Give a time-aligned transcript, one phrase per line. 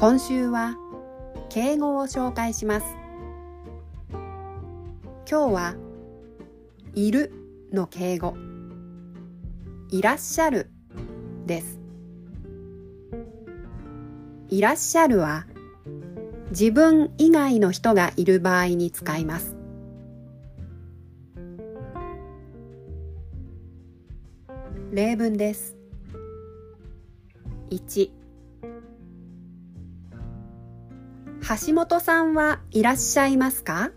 [0.00, 0.78] 今週は
[1.50, 2.86] 敬語を紹介します。
[5.30, 5.74] 今日は
[6.94, 7.34] いる
[7.70, 8.34] の敬語。
[9.90, 10.70] いらっしゃる
[11.44, 11.78] です。
[14.48, 15.44] いらっしゃるは
[16.48, 19.54] 自分以外の人がいる場合に使います。
[24.92, 25.76] 例文です。
[27.68, 28.19] 1
[31.58, 33.90] 橋本さんはいらっしゃいますか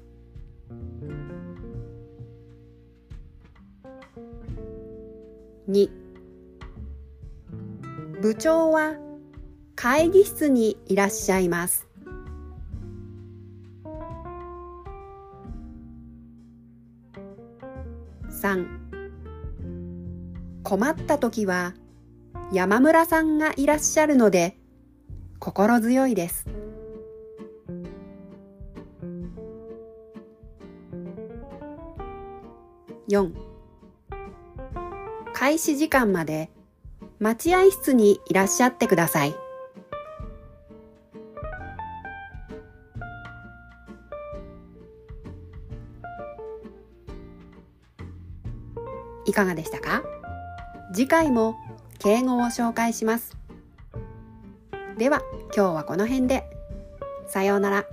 [5.70, 5.92] ？2
[8.24, 8.96] 部長は
[9.76, 11.88] 会議室にいらっしゃいます。
[18.42, 18.68] 3
[20.64, 21.76] 困った時は
[22.52, 24.58] 山村さんがいらっしゃるので
[25.38, 26.48] 心強いです。
[33.10, 33.32] 4
[35.34, 36.50] 開始時間まで
[37.20, 39.36] 待合室にいらっしゃってください
[49.26, 50.04] いかがでしたか？
[50.94, 51.56] 次回も
[51.98, 53.36] 敬語を紹介します。
[54.98, 55.24] では
[55.56, 56.44] 今日はこの辺で。
[57.28, 57.86] さようなら。